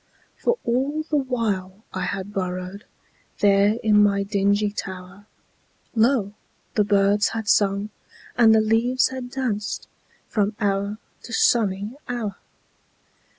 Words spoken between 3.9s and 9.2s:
my dingy tower, Lo! the birds had sung and the leaves